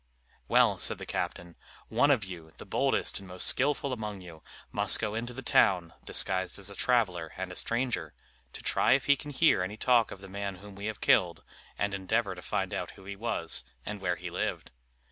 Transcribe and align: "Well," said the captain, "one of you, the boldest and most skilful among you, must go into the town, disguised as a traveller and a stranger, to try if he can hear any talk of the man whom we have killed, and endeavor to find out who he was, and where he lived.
"Well," 0.47 0.79
said 0.79 0.97
the 0.97 1.05
captain, 1.05 1.55
"one 1.87 2.09
of 2.09 2.23
you, 2.25 2.53
the 2.57 2.65
boldest 2.65 3.19
and 3.19 3.27
most 3.27 3.45
skilful 3.45 3.93
among 3.93 4.21
you, 4.21 4.41
must 4.71 4.97
go 4.99 5.13
into 5.13 5.31
the 5.31 5.43
town, 5.43 5.93
disguised 6.03 6.57
as 6.57 6.71
a 6.71 6.75
traveller 6.75 7.33
and 7.37 7.51
a 7.51 7.55
stranger, 7.55 8.15
to 8.53 8.63
try 8.63 8.93
if 8.93 9.05
he 9.05 9.15
can 9.15 9.29
hear 9.29 9.61
any 9.61 9.77
talk 9.77 10.09
of 10.09 10.19
the 10.21 10.27
man 10.27 10.55
whom 10.55 10.73
we 10.73 10.87
have 10.87 11.01
killed, 11.01 11.43
and 11.77 11.93
endeavor 11.93 12.33
to 12.33 12.41
find 12.41 12.73
out 12.73 12.89
who 12.97 13.05
he 13.05 13.15
was, 13.15 13.63
and 13.85 14.01
where 14.01 14.15
he 14.15 14.31
lived. 14.31 14.71